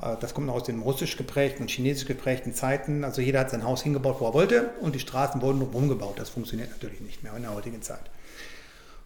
äh, 0.00 0.16
das 0.20 0.34
kommt 0.34 0.46
noch 0.46 0.54
aus 0.54 0.64
den 0.64 0.80
russisch 0.80 1.16
geprägten 1.16 1.62
und 1.62 1.70
chinesisch 1.70 2.06
geprägten 2.06 2.54
Zeiten, 2.54 3.04
also 3.04 3.20
jeder 3.20 3.40
hat 3.40 3.50
sein 3.50 3.64
Haus 3.64 3.82
hingebaut, 3.82 4.16
wo 4.20 4.26
er 4.26 4.34
wollte 4.34 4.70
und 4.80 4.94
die 4.94 5.00
Straßen 5.00 5.42
wurden 5.42 5.60
umgebaut. 5.62 6.14
Das 6.18 6.30
funktioniert 6.30 6.70
natürlich 6.70 7.00
nicht 7.00 7.22
mehr 7.24 7.34
in 7.36 7.42
der 7.42 7.54
heutigen 7.54 7.82
Zeit. 7.82 8.02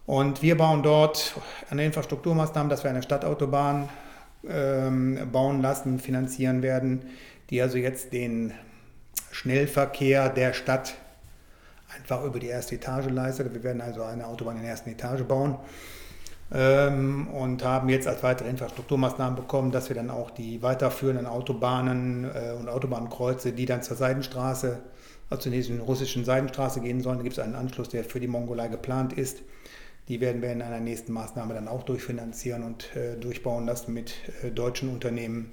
Und 0.05 0.43
wir 0.43 0.57
bauen 0.57 0.83
dort 0.83 1.37
an 1.71 1.79
Infrastrukturmaßnahmen, 1.79 2.69
dass 2.69 2.83
wir 2.83 2.91
eine 2.91 3.05
Stadtautobahn 3.05 3.89
ähm, 4.49 5.29
bauen 5.31 5.63
lassen, 5.63 6.01
finanzieren 6.01 6.63
werden, 6.63 7.03
die 7.51 7.63
also 7.63 7.79
jetzt 7.79 8.13
den 8.13 8.53
Schnellverkehr 9.33 10.29
der 10.29 10.53
Stadt 10.53 10.95
einfach 11.97 12.23
über 12.25 12.39
die 12.39 12.47
erste 12.47 12.77
Etage 12.77 13.09
leistet. 13.09 13.53
Wir 13.53 13.65
werden 13.65 13.81
also 13.81 14.03
eine 14.05 14.27
Autobahn 14.27 14.57
in 14.57 14.63
der 14.63 14.71
ersten 14.71 14.91
Etage 14.91 15.23
bauen 15.23 15.57
ähm, 16.53 17.29
und 17.29 17.65
haben 17.65 17.89
jetzt 17.89 18.07
als 18.07 18.23
weitere 18.23 18.51
Infrastrukturmaßnahmen 18.51 19.35
bekommen, 19.37 19.73
dass 19.73 19.89
wir 19.89 19.97
dann 19.97 20.11
auch 20.11 20.31
die 20.31 20.63
weiterführenden 20.63 21.27
Autobahnen 21.27 22.25
äh, 22.25 22.53
und 22.59 22.69
Autobahnkreuze, 22.69 23.53
die 23.53 23.65
dann 23.65 23.83
zur 23.83 23.97
Seidenstraße, 23.97 24.79
also 25.31 25.51
in 25.51 25.61
die 25.61 25.79
russischen 25.79 26.27
Seidenstraße 26.27 26.81
gehen 26.81 27.01
sollen, 27.01 27.17
da 27.17 27.23
gibt 27.23 27.39
es 27.39 27.43
einen 27.43 27.55
Anschluss, 27.55 27.89
der 27.89 28.05
für 28.05 28.21
die 28.21 28.29
Mongolei 28.29 28.69
geplant 28.69 29.15
ist. 29.15 29.41
Die 30.09 30.21
werden 30.21 30.43
wir 30.43 30.53
in 30.53 30.61
einer 30.61 30.81
nächsten 30.81 31.13
Maßnahme 31.13 31.55
dann 31.55 31.69
auch 31.69 31.85
durchfinanzieren 31.85 32.65
und 32.65 32.95
äh, 32.97 33.17
durchbauen 33.17 33.65
lassen 33.65 33.95
mit 33.95 34.15
äh, 34.43 34.51
deutschen 34.51 34.91
Unternehmen, 34.91 35.53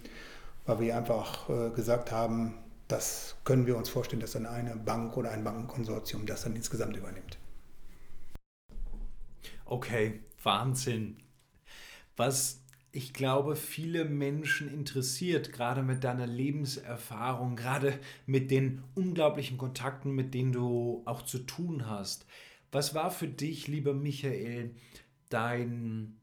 weil 0.65 0.81
wir 0.81 0.97
einfach 0.97 1.47
gesagt 1.73 2.11
haben, 2.11 2.53
das 2.89 3.37
können 3.45 3.67
wir 3.67 3.77
uns 3.77 3.87
vorstellen, 3.87 4.19
dass 4.19 4.33
dann 4.33 4.45
eine 4.45 4.75
Bank 4.75 5.15
oder 5.15 5.31
ein 5.31 5.43
Bankenkonsortium 5.43 6.25
das 6.25 6.43
dann 6.43 6.55
insgesamt 6.55 6.97
übernimmt. 6.97 7.37
Okay, 9.63 10.19
Wahnsinn. 10.43 11.17
Was 12.17 12.63
ich 12.91 13.13
glaube, 13.13 13.55
viele 13.55 14.05
Menschen 14.05 14.73
interessiert, 14.73 15.53
gerade 15.53 15.83
mit 15.83 16.03
deiner 16.03 16.25
Lebenserfahrung, 16.25 17.55
gerade 17.55 17.99
mit 18.25 18.49
den 18.49 18.83
unglaublichen 18.95 19.59
Kontakten, 19.59 20.11
mit 20.11 20.33
denen 20.33 20.51
du 20.51 21.03
auch 21.05 21.21
zu 21.21 21.39
tun 21.39 21.87
hast. 21.87 22.25
Was 22.71 22.95
war 22.95 23.11
für 23.11 23.27
dich, 23.27 23.67
lieber 23.67 23.93
Michael, 23.93 24.75
dein, 25.29 26.17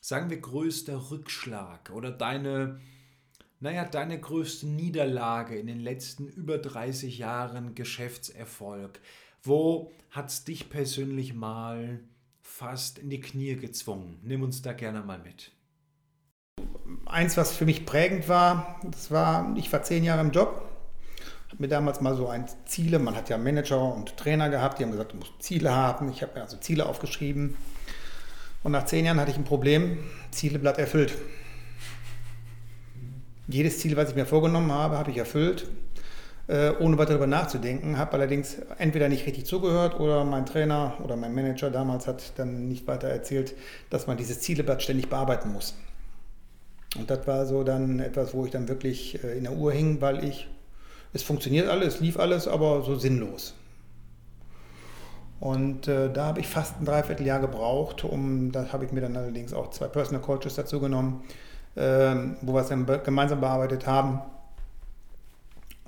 sagen 0.00 0.30
wir, 0.30 0.40
größter 0.40 1.10
Rückschlag 1.10 1.90
oder 1.90 2.12
deine, 2.12 2.80
naja, 3.60 3.84
deine 3.84 4.20
größte 4.20 4.66
Niederlage 4.66 5.58
in 5.58 5.66
den 5.66 5.80
letzten 5.80 6.28
über 6.28 6.58
30 6.58 7.18
Jahren 7.18 7.74
Geschäftserfolg? 7.74 9.00
Wo 9.42 9.92
hat 10.10 10.30
es 10.30 10.44
dich 10.44 10.68
persönlich 10.68 11.34
mal 11.34 12.00
fast 12.42 12.98
in 12.98 13.10
die 13.10 13.20
Knie 13.20 13.56
gezwungen? 13.56 14.18
Nimm 14.22 14.42
uns 14.42 14.62
da 14.62 14.72
gerne 14.72 15.00
mal 15.00 15.18
mit. 15.18 15.52
Eins, 17.06 17.36
was 17.36 17.52
für 17.52 17.64
mich 17.64 17.86
prägend 17.86 18.28
war, 18.28 18.80
das 18.84 19.10
war, 19.10 19.54
ich 19.56 19.72
war 19.72 19.82
zehn 19.82 20.04
Jahre 20.04 20.20
im 20.20 20.30
Job, 20.30 20.66
habe 21.56 21.62
mir 21.62 21.68
damals 21.68 22.02
mal 22.02 22.14
so 22.14 22.28
ein 22.28 22.44
Ziele, 22.66 22.98
man 22.98 23.16
hat 23.16 23.30
ja 23.30 23.38
Manager 23.38 23.94
und 23.94 24.16
Trainer 24.18 24.50
gehabt, 24.50 24.78
die 24.78 24.84
haben 24.84 24.90
gesagt, 24.90 25.12
du 25.12 25.16
musst 25.16 25.32
Ziele 25.38 25.74
haben. 25.74 26.10
Ich 26.10 26.20
habe 26.20 26.34
mir 26.34 26.42
also 26.42 26.58
Ziele 26.58 26.84
aufgeschrieben. 26.84 27.56
Und 28.62 28.72
nach 28.72 28.84
zehn 28.84 29.06
Jahren 29.06 29.18
hatte 29.18 29.30
ich 29.30 29.38
ein 29.38 29.44
Problem, 29.44 29.98
Zieleblatt 30.30 30.78
erfüllt. 30.78 31.14
Jedes 33.48 33.78
Ziel, 33.78 33.96
was 33.96 34.10
ich 34.10 34.16
mir 34.16 34.26
vorgenommen 34.26 34.72
habe, 34.72 34.98
habe 34.98 35.10
ich 35.12 35.18
erfüllt, 35.18 35.68
äh, 36.48 36.72
ohne 36.80 36.98
weiter 36.98 37.10
darüber 37.10 37.28
nachzudenken. 37.28 37.96
Habe 37.96 38.14
allerdings 38.14 38.56
entweder 38.78 39.08
nicht 39.08 39.24
richtig 39.24 39.46
zugehört 39.46 40.00
oder 40.00 40.24
mein 40.24 40.46
Trainer 40.46 40.94
oder 41.04 41.16
mein 41.16 41.34
Manager 41.34 41.70
damals 41.70 42.08
hat 42.08 42.32
dann 42.38 42.68
nicht 42.68 42.86
weiter 42.88 43.08
erzählt, 43.08 43.54
dass 43.88 44.06
man 44.08 44.16
dieses 44.16 44.40
Zieleblatt 44.40 44.82
ständig 44.82 45.08
bearbeiten 45.08 45.52
muss. 45.52 45.76
Und 46.98 47.10
das 47.10 47.26
war 47.26 47.46
so 47.46 47.62
dann 47.62 48.00
etwas, 48.00 48.34
wo 48.34 48.44
ich 48.44 48.50
dann 48.50 48.68
wirklich 48.68 49.22
äh, 49.22 49.36
in 49.36 49.44
der 49.44 49.52
Uhr 49.52 49.72
hing, 49.72 50.00
weil 50.00 50.24
ich, 50.24 50.48
es 51.12 51.22
funktioniert 51.22 51.68
alles, 51.68 52.00
lief 52.00 52.18
alles, 52.18 52.48
aber 52.48 52.82
so 52.82 52.96
sinnlos. 52.96 53.54
Und 55.38 55.86
äh, 55.86 56.10
da 56.10 56.26
habe 56.26 56.40
ich 56.40 56.48
fast 56.48 56.80
ein 56.80 56.86
Dreivierteljahr 56.86 57.40
gebraucht, 57.40 58.04
um, 58.04 58.50
da 58.52 58.72
habe 58.72 58.86
ich 58.86 58.92
mir 58.92 59.02
dann 59.02 59.16
allerdings 59.16 59.52
auch 59.52 59.70
zwei 59.70 59.86
Personal 59.86 60.22
Coaches 60.22 60.54
dazu 60.54 60.80
genommen, 60.80 61.22
ähm, 61.76 62.36
wo 62.40 62.54
wir 62.54 62.62
es 62.62 62.68
dann 62.68 62.86
gemeinsam 63.04 63.40
bearbeitet 63.40 63.86
haben. 63.86 64.20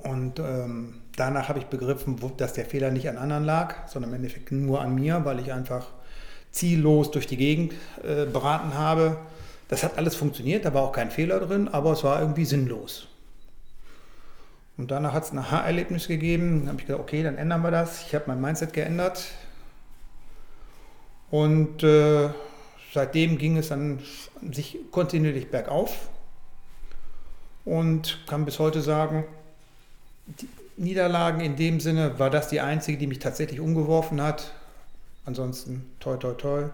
Und 0.02 0.38
ähm, 0.38 1.00
danach 1.16 1.48
habe 1.48 1.58
ich 1.58 1.66
begriffen, 1.66 2.16
dass 2.36 2.52
der 2.52 2.64
Fehler 2.64 2.90
nicht 2.90 3.08
an 3.08 3.16
anderen 3.16 3.44
lag, 3.44 3.88
sondern 3.88 4.10
im 4.10 4.16
Endeffekt 4.16 4.52
nur 4.52 4.80
an 4.80 4.94
mir, 4.94 5.24
weil 5.24 5.40
ich 5.40 5.52
einfach 5.52 5.86
ziellos 6.50 7.10
durch 7.10 7.26
die 7.26 7.36
Gegend 7.36 7.74
äh, 8.02 8.26
beraten 8.26 8.74
habe. 8.74 9.18
Das 9.68 9.82
hat 9.82 9.98
alles 9.98 10.14
funktioniert, 10.16 10.64
da 10.64 10.72
war 10.72 10.82
auch 10.82 10.92
kein 10.92 11.10
Fehler 11.10 11.40
drin, 11.40 11.68
aber 11.68 11.92
es 11.92 12.04
war 12.04 12.20
irgendwie 12.20 12.44
sinnlos. 12.44 13.08
Und 14.78 14.92
danach 14.92 15.12
hat 15.12 15.24
es 15.24 15.32
ein 15.32 15.38
Aha-Erlebnis 15.38 16.06
gegeben. 16.06 16.60
Dann 16.60 16.68
habe 16.68 16.80
ich 16.80 16.86
gesagt, 16.86 17.02
okay, 17.02 17.24
dann 17.24 17.36
ändern 17.36 17.62
wir 17.62 17.72
das. 17.72 18.06
Ich 18.06 18.14
habe 18.14 18.26
mein 18.28 18.40
Mindset 18.40 18.72
geändert. 18.72 19.24
Und 21.30 21.82
äh, 21.82 22.30
seitdem 22.92 23.38
ging 23.38 23.56
es 23.56 23.68
dann 23.68 24.00
sich 24.50 24.78
kontinuierlich 24.90 25.50
bergauf 25.50 26.08
und 27.64 28.20
kann 28.26 28.44
bis 28.44 28.58
heute 28.58 28.80
sagen, 28.80 29.24
Niederlagen 30.76 31.40
in 31.40 31.56
dem 31.56 31.80
Sinne 31.80 32.18
war 32.18 32.30
das 32.30 32.48
die 32.48 32.60
einzige, 32.60 32.98
die 32.98 33.06
mich 33.06 33.18
tatsächlich 33.18 33.60
umgeworfen 33.60 34.22
hat. 34.22 34.52
Ansonsten 35.24 35.90
toi 36.00 36.16
toi 36.16 36.34
toi, 36.34 36.64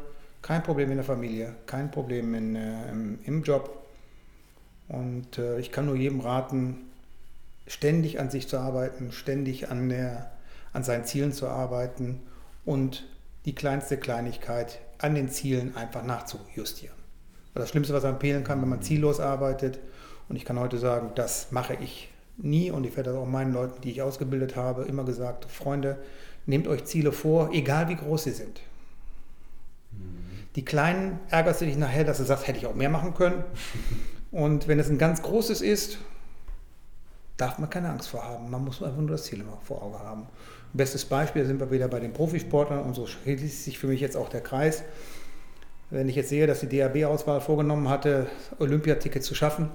kein 0.42 0.62
Problem 0.62 0.90
in 0.90 0.96
der 0.96 1.04
Familie, 1.04 1.54
kein 1.66 1.90
Problem 1.90 2.34
in, 2.34 2.54
äh, 2.54 2.90
im, 2.90 3.18
im, 3.24 3.42
Job. 3.42 3.82
Und 4.88 5.38
äh, 5.38 5.58
ich 5.58 5.72
kann 5.72 5.86
nur 5.86 5.96
jedem 5.96 6.20
raten, 6.20 6.76
ständig 7.66 8.20
an 8.20 8.30
sich 8.30 8.46
zu 8.46 8.58
arbeiten, 8.58 9.10
ständig 9.10 9.70
an, 9.70 9.88
der, 9.88 10.30
an 10.74 10.84
seinen 10.84 11.06
Zielen 11.06 11.32
zu 11.32 11.48
arbeiten 11.48 12.20
und 12.66 13.06
die 13.46 13.54
kleinste 13.54 13.96
Kleinigkeit 13.96 14.80
an 14.98 15.14
den 15.14 15.28
Zielen 15.28 15.76
einfach 15.76 16.04
nachzujustieren. 16.04 16.96
Das 17.54 17.68
Schlimmste, 17.70 17.94
was 17.94 18.02
man 18.02 18.14
empfehlen 18.14 18.42
kann, 18.42 18.60
wenn 18.60 18.68
man 18.68 18.82
ziellos 18.82 19.20
arbeitet, 19.20 19.78
und 20.28 20.36
ich 20.36 20.44
kann 20.44 20.58
heute 20.58 20.78
sagen, 20.78 21.10
das 21.14 21.52
mache 21.52 21.74
ich 21.74 22.10
nie 22.36 22.70
und 22.70 22.84
ich 22.84 22.96
werde 22.96 23.10
das 23.10 23.18
auch 23.18 23.26
meinen 23.26 23.52
Leuten, 23.52 23.80
die 23.82 23.90
ich 23.90 24.02
ausgebildet 24.02 24.56
habe, 24.56 24.84
immer 24.84 25.04
gesagt, 25.04 25.50
Freunde, 25.50 25.98
nehmt 26.46 26.66
euch 26.66 26.84
Ziele 26.84 27.12
vor, 27.12 27.50
egal 27.52 27.88
wie 27.88 27.96
groß 27.96 28.24
sie 28.24 28.32
sind. 28.32 28.60
Die 30.56 30.64
kleinen 30.64 31.18
ärgerst 31.30 31.60
du 31.60 31.64
dich 31.64 31.76
nachher, 31.76 32.04
dass 32.04 32.18
du 32.18 32.24
sagst, 32.24 32.46
hätte 32.46 32.58
ich 32.58 32.66
auch 32.66 32.74
mehr 32.74 32.90
machen 32.90 33.14
können. 33.14 33.44
Und 34.30 34.66
wenn 34.66 34.80
es 34.80 34.88
ein 34.88 34.98
ganz 34.98 35.22
großes 35.22 35.60
ist, 35.60 35.98
darf 37.36 37.58
man 37.58 37.68
keine 37.70 37.90
Angst 37.90 38.08
vor 38.08 38.24
haben. 38.24 38.50
Man 38.50 38.64
muss 38.64 38.82
einfach 38.82 39.00
nur 39.00 39.10
das 39.10 39.24
Ziel 39.24 39.40
immer 39.40 39.58
vor 39.62 39.82
Augen 39.82 39.98
haben. 39.98 40.26
Bestes 40.72 41.04
Beispiel 41.04 41.44
sind 41.44 41.60
wir 41.60 41.70
wieder 41.70 41.88
bei 41.88 42.00
den 42.00 42.12
Profisportlern 42.12 42.82
und 42.82 42.94
so 42.94 43.06
schließt 43.06 43.64
sich 43.64 43.78
für 43.78 43.86
mich 43.86 44.00
jetzt 44.00 44.16
auch 44.16 44.28
der 44.28 44.40
Kreis. 44.40 44.82
Wenn 45.90 46.08
ich 46.08 46.16
jetzt 46.16 46.30
sehe, 46.30 46.46
dass 46.46 46.60
die 46.60 46.68
DAB-Auswahl 46.68 47.40
vorgenommen 47.40 47.88
hatte, 47.88 48.26
Olympiaticket 48.58 49.22
zu 49.22 49.34
schaffen, 49.34 49.70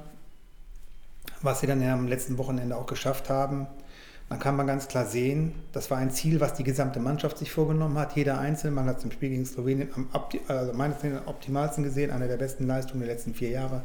was 1.42 1.62
sie 1.62 1.68
dann 1.68 1.82
am 1.84 2.08
letzten 2.08 2.38
Wochenende 2.38 2.76
auch 2.76 2.86
geschafft 2.86 3.30
haben, 3.30 3.68
dann 4.30 4.40
kann 4.40 4.56
man 4.56 4.68
ganz 4.68 4.88
klar 4.88 5.06
sehen, 5.06 5.54
das 5.72 5.90
war 5.90 5.98
ein 5.98 6.12
Ziel, 6.12 6.40
was 6.40 6.54
die 6.54 6.64
gesamte 6.64 7.00
Mannschaft 7.00 7.40
sich 7.40 7.52
vorgenommen 7.52 7.98
hat. 7.98 8.16
Jeder 8.16 8.38
Einzelne, 8.38 8.72
man 8.72 8.86
hat 8.86 9.00
es 9.00 9.04
im 9.04 9.12
Spiel 9.12 9.30
gegen 9.30 9.46
Slowenien 9.46 9.90
am, 9.96 10.08
also 10.48 10.74
meines 10.74 11.04
am 11.04 11.22
optimalsten 11.26 11.84
gesehen, 11.84 12.12
eine 12.12 12.28
der 12.28 12.38
besten 12.38 12.68
Leistungen 12.68 13.00
der 13.00 13.10
letzten 13.10 13.34
vier 13.34 13.50
Jahre, 13.50 13.84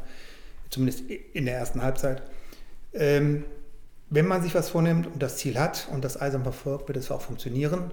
zumindest 0.69 1.03
in 1.09 1.45
der 1.45 1.57
ersten 1.57 1.81
Halbzeit. 1.81 2.21
Ähm, 2.93 3.45
wenn 4.09 4.27
man 4.27 4.43
sich 4.43 4.55
was 4.55 4.69
vornimmt 4.69 5.07
und 5.07 5.21
das 5.21 5.37
Ziel 5.37 5.59
hat 5.59 5.87
und 5.91 6.03
das 6.03 6.19
eisern 6.19 6.43
verfolgt, 6.43 6.87
wird 6.87 6.97
es 6.97 7.11
auch 7.11 7.21
funktionieren. 7.21 7.91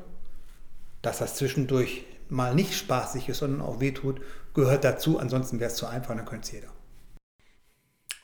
Dass 1.00 1.18
das 1.18 1.36
zwischendurch 1.36 2.04
mal 2.28 2.54
nicht 2.54 2.74
spaßig 2.74 3.28
ist, 3.28 3.38
sondern 3.38 3.60
auch 3.60 3.80
wehtut, 3.80 4.20
gehört 4.54 4.84
dazu. 4.84 5.18
Ansonsten 5.18 5.58
wäre 5.58 5.70
es 5.70 5.76
zu 5.76 5.86
einfach, 5.86 6.14
dann 6.14 6.24
könnte 6.24 6.46
es 6.46 6.52
jeder. 6.52 6.68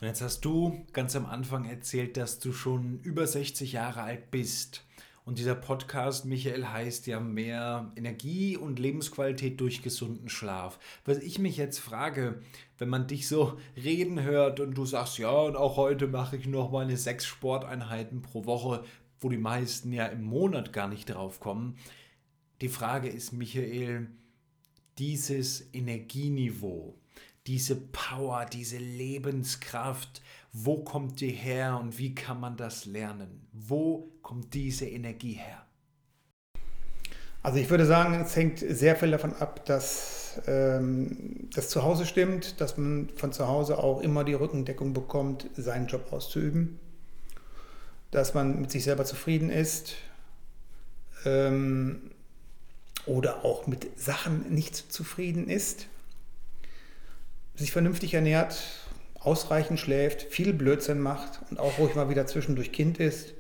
Und 0.00 0.06
jetzt 0.06 0.22
hast 0.22 0.44
du 0.44 0.86
ganz 0.92 1.16
am 1.16 1.26
Anfang 1.26 1.64
erzählt, 1.64 2.16
dass 2.16 2.38
du 2.38 2.52
schon 2.52 3.00
über 3.00 3.26
60 3.26 3.72
Jahre 3.72 4.02
alt 4.02 4.30
bist. 4.30 4.84
Und 5.24 5.38
dieser 5.38 5.56
Podcast, 5.56 6.24
Michael, 6.24 6.68
heißt 6.68 7.06
ja 7.06 7.20
mehr 7.20 7.92
Energie 7.96 8.56
und 8.56 8.78
Lebensqualität 8.78 9.60
durch 9.60 9.82
gesunden 9.82 10.28
Schlaf. 10.28 10.78
Was 11.04 11.18
ich 11.18 11.38
mich 11.38 11.56
jetzt 11.56 11.80
frage, 11.80 12.40
wenn 12.78 12.88
man 12.88 13.06
dich 13.06 13.28
so 13.28 13.58
reden 13.76 14.22
hört 14.22 14.60
und 14.60 14.74
du 14.74 14.86
sagst, 14.86 15.18
ja, 15.18 15.30
und 15.30 15.56
auch 15.56 15.76
heute 15.76 16.06
mache 16.06 16.36
ich 16.36 16.46
noch 16.46 16.70
meine 16.70 16.96
sechs 16.96 17.26
Sporteinheiten 17.26 18.22
pro 18.22 18.46
Woche, 18.46 18.84
wo 19.20 19.28
die 19.28 19.36
meisten 19.36 19.92
ja 19.92 20.06
im 20.06 20.22
Monat 20.22 20.72
gar 20.72 20.88
nicht 20.88 21.10
drauf 21.10 21.40
kommen. 21.40 21.76
Die 22.60 22.68
Frage 22.68 23.08
ist, 23.08 23.32
Michael, 23.32 24.08
dieses 24.98 25.72
Energieniveau, 25.74 26.98
diese 27.46 27.76
Power, 27.76 28.46
diese 28.46 28.78
Lebenskraft, 28.78 30.22
wo 30.52 30.82
kommt 30.82 31.20
die 31.20 31.30
her 31.30 31.78
und 31.80 31.98
wie 31.98 32.14
kann 32.14 32.40
man 32.40 32.56
das 32.56 32.84
lernen? 32.84 33.46
Wo 33.52 34.12
kommt 34.22 34.54
diese 34.54 34.86
Energie 34.86 35.34
her? 35.34 35.67
Also 37.48 37.60
ich 37.60 37.70
würde 37.70 37.86
sagen, 37.86 38.20
es 38.20 38.36
hängt 38.36 38.58
sehr 38.58 38.94
viel 38.94 39.10
davon 39.10 39.32
ab, 39.36 39.64
dass 39.64 40.38
ähm, 40.46 41.48
das 41.54 41.70
Zuhause 41.70 42.04
stimmt, 42.04 42.60
dass 42.60 42.76
man 42.76 43.08
von 43.16 43.32
zu 43.32 43.48
Hause 43.48 43.78
auch 43.78 44.02
immer 44.02 44.22
die 44.22 44.34
Rückendeckung 44.34 44.92
bekommt, 44.92 45.46
seinen 45.56 45.86
Job 45.86 46.12
auszuüben, 46.12 46.78
dass 48.10 48.34
man 48.34 48.60
mit 48.60 48.70
sich 48.70 48.84
selber 48.84 49.06
zufrieden 49.06 49.48
ist 49.48 49.94
ähm, 51.24 52.10
oder 53.06 53.46
auch 53.46 53.66
mit 53.66 53.98
Sachen 53.98 54.52
nicht 54.52 54.92
zufrieden 54.92 55.48
ist, 55.48 55.86
sich 57.54 57.72
vernünftig 57.72 58.12
ernährt, 58.12 58.62
ausreichend 59.20 59.80
schläft, 59.80 60.24
viel 60.24 60.52
Blödsinn 60.52 61.00
macht 61.00 61.40
und 61.48 61.58
auch 61.58 61.78
ruhig 61.78 61.94
mal 61.94 62.10
wieder 62.10 62.26
zwischendurch 62.26 62.72
Kind 62.72 63.00
ist. 63.00 63.32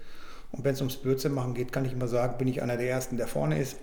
Und 0.50 0.64
wenn 0.64 0.72
es 0.72 0.80
ums 0.80 0.96
Blödsinn 0.96 1.32
machen 1.32 1.52
geht, 1.52 1.72
kann 1.72 1.84
ich 1.84 1.92
immer 1.92 2.08
sagen, 2.08 2.38
bin 2.38 2.48
ich 2.48 2.62
einer 2.62 2.78
der 2.78 2.88
Ersten, 2.88 3.18
der 3.18 3.28
vorne 3.28 3.60
ist. 3.60 3.76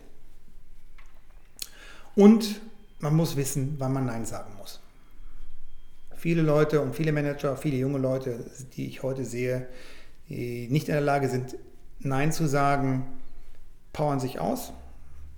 Und 2.15 2.62
man 3.00 3.15
muss 3.15 3.36
wissen, 3.36 3.75
wann 3.77 3.93
man 3.93 4.05
Nein 4.05 4.25
sagen 4.25 4.53
muss. 4.57 4.79
Viele 6.15 6.41
Leute 6.41 6.81
und 6.81 6.95
viele 6.95 7.12
Manager, 7.12 7.57
viele 7.57 7.77
junge 7.77 8.00
Leute, 8.00 8.45
die 8.75 8.88
ich 8.88 9.03
heute 9.03 9.25
sehe, 9.25 9.67
die 10.29 10.67
nicht 10.69 10.88
in 10.88 10.93
der 10.93 11.01
Lage 11.01 11.29
sind, 11.29 11.55
Nein 12.00 12.31
zu 12.31 12.48
sagen, 12.48 13.05
powern 13.93 14.19
sich 14.19 14.39
aus. 14.39 14.72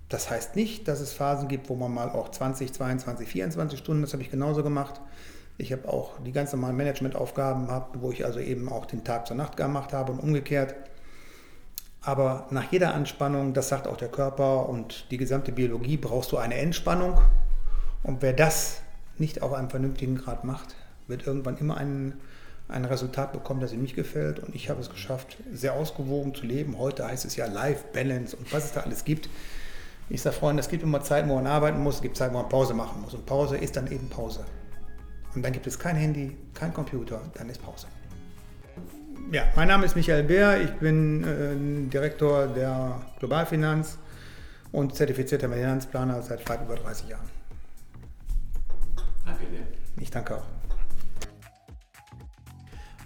Das 0.08 0.30
heißt 0.30 0.56
nicht, 0.56 0.88
dass 0.88 1.00
es 1.00 1.12
Phasen 1.12 1.48
gibt, 1.48 1.68
wo 1.68 1.74
man 1.74 1.92
mal 1.92 2.08
auch 2.08 2.30
20, 2.30 2.72
22, 2.72 3.28
24 3.28 3.78
Stunden, 3.78 4.02
das 4.02 4.12
habe 4.12 4.22
ich 4.22 4.30
genauso 4.30 4.62
gemacht. 4.62 5.00
Ich 5.58 5.72
habe 5.72 5.88
auch 5.88 6.12
die 6.24 6.32
ganz 6.32 6.52
normalen 6.52 6.76
Managementaufgaben 6.76 7.66
gehabt, 7.66 8.00
wo 8.00 8.12
ich 8.12 8.24
also 8.24 8.38
eben 8.38 8.68
auch 8.68 8.86
den 8.86 9.04
Tag 9.04 9.26
zur 9.26 9.36
Nacht 9.36 9.56
gemacht 9.56 9.92
habe 9.92 10.12
und 10.12 10.20
umgekehrt. 10.20 10.74
Aber 12.00 12.46
nach 12.50 12.70
jeder 12.70 12.94
Anspannung, 12.94 13.54
das 13.54 13.68
sagt 13.68 13.86
auch 13.86 13.96
der 13.96 14.08
Körper 14.08 14.68
und 14.68 15.10
die 15.10 15.16
gesamte 15.16 15.52
Biologie, 15.52 15.96
brauchst 15.96 16.32
du 16.32 16.36
eine 16.36 16.54
Entspannung. 16.54 17.20
Und 18.02 18.22
wer 18.22 18.32
das 18.32 18.80
nicht 19.18 19.42
auf 19.42 19.52
einem 19.52 19.68
vernünftigen 19.68 20.16
Grad 20.16 20.44
macht, 20.44 20.76
wird 21.08 21.26
irgendwann 21.26 21.58
immer 21.58 21.76
ein, 21.76 22.14
ein 22.68 22.84
Resultat 22.84 23.32
bekommen, 23.32 23.60
das 23.60 23.72
ihm 23.72 23.82
nicht 23.82 23.96
gefällt. 23.96 24.38
Und 24.38 24.54
ich 24.54 24.70
habe 24.70 24.80
es 24.80 24.90
geschafft, 24.90 25.38
sehr 25.52 25.74
ausgewogen 25.74 26.34
zu 26.34 26.46
leben. 26.46 26.78
Heute 26.78 27.06
heißt 27.06 27.24
es 27.24 27.34
ja 27.36 27.46
Life 27.46 27.84
Balance 27.92 28.36
und 28.36 28.52
was 28.52 28.66
es 28.66 28.72
da 28.72 28.80
alles 28.80 29.04
gibt. 29.04 29.28
Ich 30.08 30.22
sage 30.22 30.36
Freunde, 30.36 30.60
es 30.60 30.68
gibt 30.68 30.82
immer 30.82 31.02
Zeiten, 31.02 31.28
wo 31.28 31.34
man 31.34 31.46
arbeiten 31.46 31.82
muss, 31.82 31.96
es 31.96 32.02
gibt 32.02 32.16
Zeiten, 32.16 32.34
wo 32.34 32.38
man 32.38 32.48
Pause 32.48 32.74
machen 32.74 33.02
muss. 33.02 33.12
Und 33.12 33.26
Pause 33.26 33.56
ist 33.58 33.76
dann 33.76 33.90
eben 33.90 34.08
Pause. 34.08 34.44
Und 35.34 35.42
dann 35.42 35.52
gibt 35.52 35.66
es 35.66 35.78
kein 35.78 35.96
Handy, 35.96 36.36
kein 36.54 36.72
Computer, 36.72 37.20
dann 37.34 37.50
ist 37.50 37.62
Pause. 37.62 37.86
Ja, 39.30 39.42
mein 39.56 39.68
Name 39.68 39.84
ist 39.84 39.94
Michael 39.94 40.22
Beer, 40.22 40.62
ich 40.62 40.72
bin 40.76 41.22
äh, 41.22 41.90
Direktor 41.90 42.46
der 42.46 43.02
Globalfinanz 43.18 43.98
und 44.72 44.94
zertifizierter 44.94 45.50
Finanzplaner 45.50 46.22
seit 46.22 46.48
weit 46.48 46.62
über 46.62 46.76
30 46.76 47.10
Jahren. 47.10 47.28
Danke 49.26 49.44
dir. 49.46 49.66
Ich 50.00 50.10
danke 50.10 50.36
auch. 50.36 50.57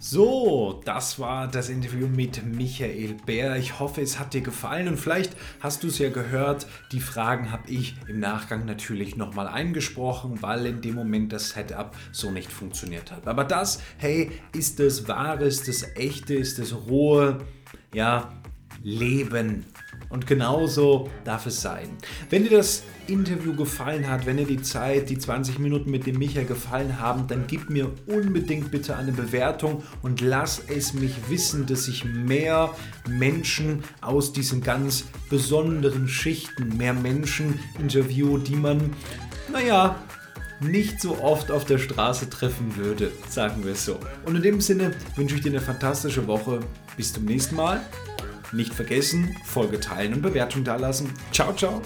So, 0.04 0.82
das 0.84 1.20
war 1.20 1.46
das 1.46 1.68
Interview 1.68 2.08
mit 2.08 2.44
Michael 2.44 3.14
Bär. 3.24 3.54
Ich 3.54 3.78
hoffe, 3.78 4.00
es 4.00 4.18
hat 4.18 4.34
dir 4.34 4.40
gefallen 4.40 4.88
und 4.88 4.96
vielleicht 4.96 5.36
hast 5.60 5.84
du 5.84 5.86
es 5.86 6.00
ja 6.00 6.10
gehört. 6.10 6.66
Die 6.90 6.98
Fragen 6.98 7.52
habe 7.52 7.70
ich 7.70 7.94
im 8.08 8.18
Nachgang 8.18 8.66
natürlich 8.66 9.14
nochmal 9.14 9.46
eingesprochen, 9.46 10.42
weil 10.42 10.66
in 10.66 10.80
dem 10.80 10.96
Moment 10.96 11.32
das 11.32 11.50
Setup 11.50 11.94
so 12.10 12.32
nicht 12.32 12.50
funktioniert 12.50 13.12
hat. 13.12 13.28
Aber 13.28 13.44
das, 13.44 13.80
hey, 13.98 14.32
ist 14.52 14.80
das 14.80 15.06
Wahres, 15.06 15.62
das 15.62 15.84
Echte, 15.94 16.34
ist 16.34 16.58
das 16.58 16.74
rohe, 16.74 17.38
ja, 17.94 18.41
Leben. 18.82 19.64
Und 20.08 20.26
genauso 20.26 21.10
darf 21.24 21.46
es 21.46 21.62
sein. 21.62 21.88
Wenn 22.28 22.44
dir 22.44 22.58
das 22.58 22.82
Interview 23.06 23.54
gefallen 23.54 24.08
hat, 24.08 24.26
wenn 24.26 24.36
dir 24.36 24.46
die 24.46 24.60
Zeit, 24.60 25.08
die 25.10 25.18
20 25.18 25.58
Minuten 25.58 25.90
mit 25.90 26.06
dem 26.06 26.18
Micha 26.18 26.42
gefallen 26.42 27.00
haben, 27.00 27.26
dann 27.28 27.46
gib 27.46 27.70
mir 27.70 27.90
unbedingt 28.06 28.70
bitte 28.70 28.96
eine 28.96 29.12
Bewertung 29.12 29.82
und 30.02 30.20
lass 30.20 30.62
es 30.68 30.92
mich 30.92 31.14
wissen, 31.28 31.66
dass 31.66 31.88
ich 31.88 32.04
mehr 32.04 32.74
Menschen 33.08 33.84
aus 34.00 34.32
diesen 34.32 34.62
ganz 34.62 35.04
besonderen 35.30 36.08
Schichten, 36.08 36.76
mehr 36.76 36.94
Menschen 36.94 37.58
interview, 37.78 38.38
die 38.38 38.56
man, 38.56 38.92
naja, 39.50 39.96
nicht 40.60 41.00
so 41.00 41.18
oft 41.20 41.50
auf 41.50 41.64
der 41.64 41.78
Straße 41.78 42.30
treffen 42.30 42.76
würde, 42.76 43.10
sagen 43.28 43.64
wir 43.64 43.72
es 43.72 43.84
so. 43.84 43.98
Und 44.24 44.36
in 44.36 44.42
dem 44.42 44.60
Sinne 44.60 44.94
wünsche 45.16 45.34
ich 45.36 45.40
dir 45.40 45.50
eine 45.50 45.60
fantastische 45.60 46.26
Woche. 46.26 46.60
Bis 46.96 47.12
zum 47.12 47.24
nächsten 47.24 47.56
Mal. 47.56 47.80
Nicht 48.52 48.74
vergessen, 48.74 49.36
Folge 49.44 49.80
teilen 49.80 50.14
und 50.14 50.22
Bewertung 50.22 50.62
dalassen. 50.62 51.10
Ciao, 51.32 51.54
ciao. 51.54 51.80